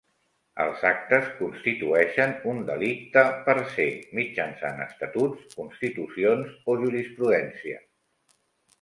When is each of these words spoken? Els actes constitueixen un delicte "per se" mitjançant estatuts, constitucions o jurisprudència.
Els 0.63 0.79
actes 0.91 1.27
constitueixen 1.41 2.33
un 2.55 2.63
delicte 2.71 3.25
"per 3.51 3.57
se" 3.75 3.87
mitjançant 4.23 4.83
estatuts, 4.89 5.47
constitucions 5.63 6.61
o 6.75 6.81
jurisprudència. 6.85 7.83